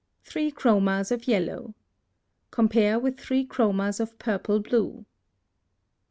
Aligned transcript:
THREE 0.23 0.49
CHROMAS 0.53 1.11
of 1.11 1.27
YELLOW. 1.27 1.75
Compare 2.49 2.97
with 2.97 3.19
three 3.19 3.45
chromas 3.45 3.99
of 3.99 4.17
purple 4.17 4.59
blue. 4.59 5.05